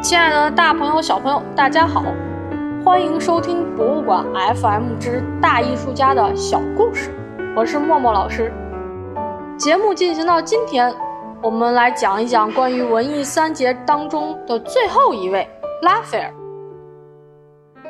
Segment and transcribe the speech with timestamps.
[0.00, 2.04] 亲爱的大朋友、小朋友，大家好，
[2.84, 4.24] 欢迎收听博物馆
[4.54, 7.10] FM 之大艺术家的小故事，
[7.56, 8.52] 我是默默老师。
[9.58, 10.94] 节目进行到今天，
[11.42, 15.46] 我们来讲一讲关于文艺三杰当中的最后一位
[15.82, 16.32] 拉斐尔。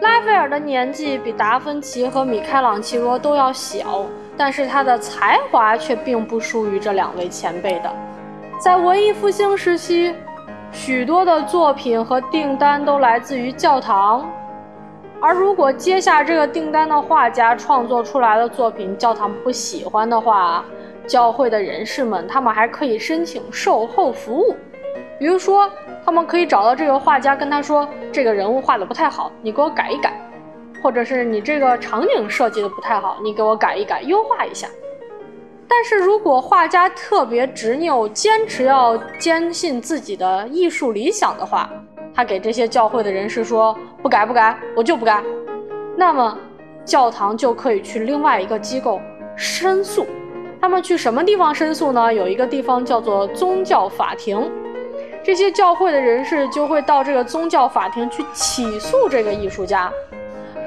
[0.00, 7.92] 拉斐尔的年纪比达芬奇和米开朗基罗都要小，但是他的才华却并不输于这两位前辈的。
[8.58, 10.14] 在文艺复兴时期。
[10.70, 14.28] 许多的作品和订单都来自于教堂，
[15.20, 20.64] 而如果接下这个订单的画家创作出来的作品教堂不喜欢的话，
[21.06, 24.54] 教会的人士们他们还可以申请售后服务，
[25.18, 25.70] 比如说
[26.04, 30.12] 他们可以找到这个画家跟他说这个人物画的不太好，你给我改一改，
[30.82, 34.68] 或者是你这个场景设计的不太好，你给我改一改，优化一下。
[35.68, 41.70] 但是如果画家特别执拗，坚持要坚信自己的艺术理想的话，
[42.14, 45.22] 他给这些教会的人士说不改不改，我就不改，
[45.96, 46.36] 那么
[46.84, 49.00] 教堂就可以去另外一个机构
[49.36, 50.06] 申诉。
[50.60, 52.12] 他们去什么地方申诉呢？
[52.12, 54.50] 有一个地方叫做宗教法庭，
[55.22, 59.92] 这些教会的人士就会到这个宗教法庭去起诉这个艺术家。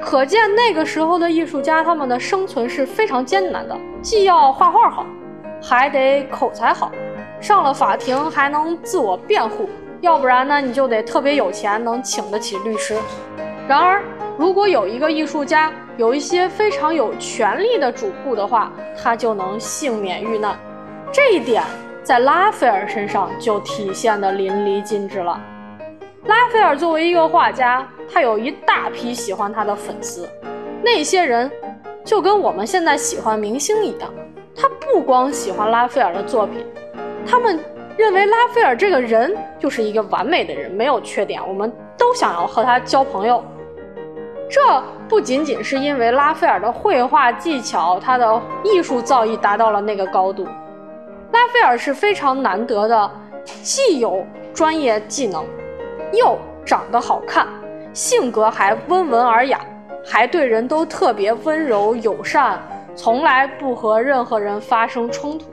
[0.04, 5.06] 可见那个时候的艺术家，他们的生存是非常艰难的，既要画画好，
[5.62, 6.90] 还得口才好，
[7.40, 12.96] 上了法庭还能自我辩护，要不然呢，你就得特别有钱，能请得起律师。
[13.68, 14.02] 然而，
[14.36, 20.58] 如果有一个艺术家有一些非常有权力的主顾的话，他就能幸免遇难。
[21.12, 21.62] 这一点
[22.02, 25.40] 在拉斐尔身上就体现得淋漓尽致了。
[26.26, 30.28] 拉斐尔作为一个画家，他有一大批喜欢他的粉丝，
[30.80, 31.50] 那些人
[32.04, 34.08] 就跟我们现在喜欢明星一样，
[34.54, 36.64] 他不光喜欢拉斐尔的作品，
[37.26, 37.58] 他们
[37.96, 43.42] 认为拉斐尔这个人就是一个完美的人，没有缺点，我们都想要和他交朋友。
[44.48, 50.44] 这不仅仅是因为拉斐尔的绘画技巧，他的艺术造诣达到了那个高度，
[51.32, 53.10] 拉斐尔是非常难得的，
[53.44, 55.44] 既有专业技能。
[56.12, 57.46] 又长得好看，
[57.92, 59.60] 性格还温文尔雅，
[60.04, 62.60] 还对人都特别温柔友善，
[62.94, 65.46] 从来不和任何人发生冲突。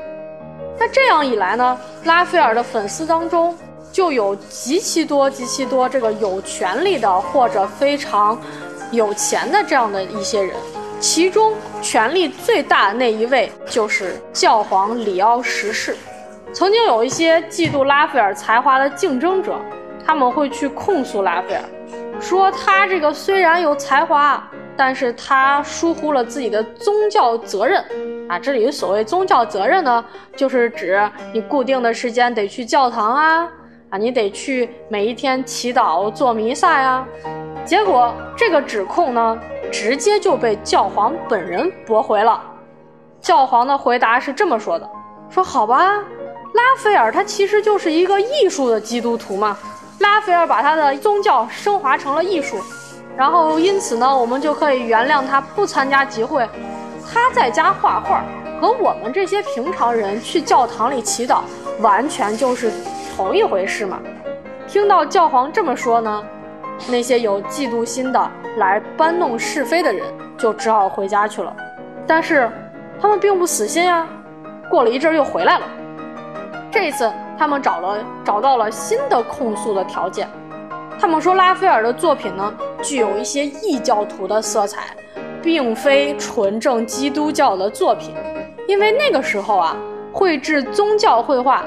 [0.78, 3.58] 那这样一来呢，拉斐尔的粉丝当中
[3.92, 8.40] 就有极其多、极其多这个有权利的或者非常
[8.92, 10.54] 有钱的这样的一些人，
[11.00, 15.96] 其中权力最大的那一位就是教皇里奥十世。
[16.54, 19.56] 曾经有一些嫉妒拉斐尔才华的竞争者。
[20.10, 21.62] 他们会去控诉拉斐尔，
[22.20, 24.44] 说他这个虽然有才华，
[24.76, 27.80] 但是他疏忽了自己的宗教责任
[28.28, 28.40] 啊。
[28.40, 30.04] 这里所谓宗教责任呢，
[30.36, 31.00] 就是指
[31.32, 33.48] 你固定的时间得去教堂啊，
[33.92, 37.06] 啊，你得去每一天祈祷做弥撒呀。
[37.64, 39.40] 结果这个指控呢，
[39.72, 42.42] 直接就被教皇本人驳回了。
[43.22, 44.90] 教皇的回答是这么说的：
[45.30, 45.86] 说好吧，
[46.56, 49.56] 拉斐尔他其实就是一个艺术的基督徒嘛。
[50.00, 52.58] 拉斐尔把他的宗教升华成了艺术，
[53.18, 56.48] 然后因此呢，我们就可以原谅他不参加集会，
[57.12, 58.24] 他在家画画，
[58.62, 61.42] 和我们这些平常人去教堂里祈祷，
[61.82, 62.72] 完全就是
[63.16, 64.00] 同一回事嘛。
[64.68, 66.24] 听到教皇这么说呢，
[66.90, 70.06] 那些有嫉妒心的来搬弄是非的人
[70.38, 71.54] 就只好回家去了。
[72.08, 72.50] 但是
[73.02, 74.08] 他们并不死心呀，
[74.70, 75.66] 过了一阵又回来了。
[76.72, 77.12] 这一次。
[77.40, 80.28] 他们找了找到了新的控诉的条件，
[81.00, 84.94] 他们说拉斐尔的作品呢具有一些异教徒的色彩，
[85.42, 88.14] 并非纯正基督教的作品，
[88.68, 89.78] 因为那个时候啊，
[90.12, 91.64] 绘制宗教绘画，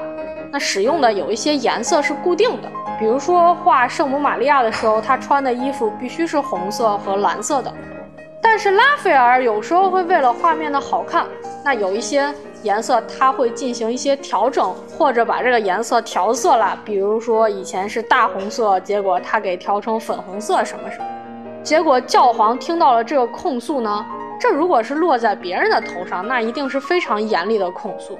[0.51, 2.69] 那使用的有一些颜色是固定的，
[2.99, 7.73] 比如说画圣母玛利亚的时候，她穿的衣服必须是红色和蓝色的，
[8.39, 11.25] 但是拉斐尔有时候会为了画面的好看，
[11.65, 12.31] 那有一些。
[12.63, 16.75] 颜色它会进行一些调整，或者把这个颜色调色了。
[16.83, 21.05] 比如说以前是大红色，结果他给调成粉红色什么什么。
[21.61, 24.05] 结果教皇听到了这个控诉呢，
[24.39, 28.17] 这如果是落在别人的头上，那一定是非常严厉的控诉。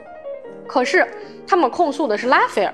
[0.67, 1.07] 可是
[1.47, 2.73] 他们控诉的是拉斐尔，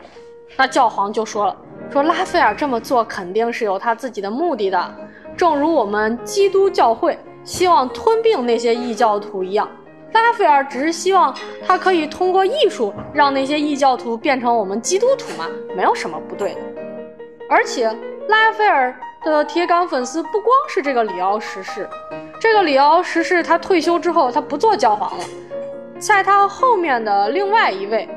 [0.58, 1.56] 那教皇就说了，
[1.92, 4.96] 说拉斐尔这么做肯定是有他自己的目的的，
[5.36, 9.68] 正如我们基督教会希望吞并那些异教徒一样。
[10.14, 11.36] 拉斐尔只是希望
[11.66, 15.46] 他可以通过艺术让那些异教徒变成我们基督徒嘛，
[15.76, 16.62] 没有什么不对的。
[17.50, 17.96] 而且
[18.28, 21.88] 拉斐尔的铁杆粉丝不光是这个里奥十世，
[22.40, 25.24] 这个里奥十世他退休之后他不做教皇了，
[26.00, 28.08] 在他后面的另外一位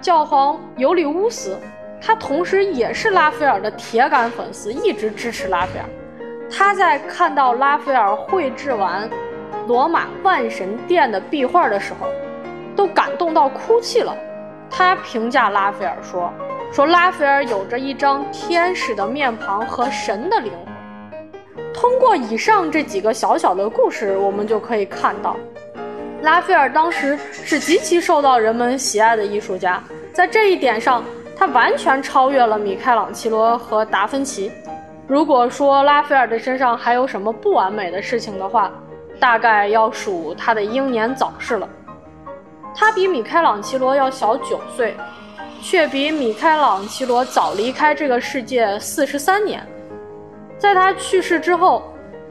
[0.00, 1.58] 教皇尤里乌斯，
[2.00, 5.84] 他同时也是拉斐尔的铁杆粉丝，一直支持拉斐尔。
[6.50, 9.08] 他在看到拉斐尔绘制完
[9.68, 12.06] 罗马万神殿的壁画的时候，
[12.74, 14.16] 都感动到哭泣了。
[14.70, 16.32] 他评价拉斐尔说
[16.72, 25.36] ：“说拉斐尔有着一张天使的面庞和神的灵魂。”通过以上这几个小小的故事，我们就可以看到，
[26.22, 29.82] 拉斐尔当时是极其受到人们喜爱的艺术家。
[30.14, 31.04] 在这一点上，
[31.36, 34.50] 他完全超越了米开朗基罗和达芬奇。
[35.06, 38.72] 如果说拉斐尔的身上还有什么不完美的事情的话，
[39.18, 41.68] 大概要数他的英年早逝了。
[42.74, 44.96] 他比米开朗基罗要小九岁，
[45.60, 49.66] 却比米开朗基罗早离开这个世界四十三年。
[50.58, 51.82] 在他去世之后，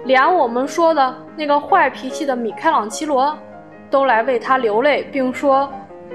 [0.06, 3.38] 连我们说的那个坏脾气的米开朗基罗，
[3.90, 5.70] 都来为他流泪，并说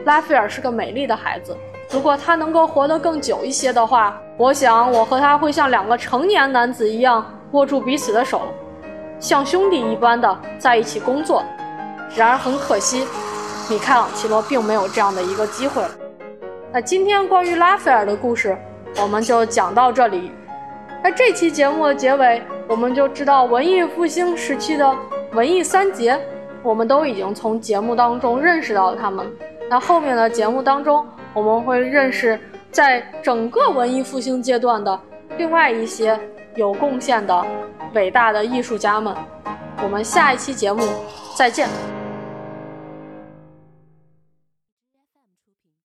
[0.04, 1.56] 拉斐尔是个美丽的孩子。
[1.90, 8.42] 如果他能够活得更久一些的话，我想我和他会像两个成年男子一样握住彼此的手，
[9.22, 11.44] 像兄弟一般的在一起工作。
[12.16, 13.06] 然而很可惜，
[13.70, 15.80] 米开朗基罗并没有这样的一个机会。
[16.72, 18.58] 那今天关于拉斐尔的故事，
[19.00, 20.32] 我们就讲到这里。
[21.04, 24.92] 那这期节目的结尾，我们就知道文艺复兴时期的
[25.34, 26.18] 文艺三杰，
[26.60, 29.24] 我们都已经从节目当中认识到了他们。
[29.70, 31.06] 那后面的节目当中。
[31.34, 32.38] 我们会认识
[32.70, 35.00] 在整个文艺复兴阶段的
[35.38, 36.20] 另外一些
[36.54, 37.46] 有贡献的
[37.94, 39.14] 伟大的艺术家们。
[39.82, 40.82] 我们下一期节目
[41.36, 41.91] 再见。